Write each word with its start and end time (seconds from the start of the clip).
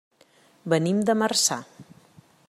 Venim 0.73 1.03
de 1.09 1.15
Marçà. 1.23 1.59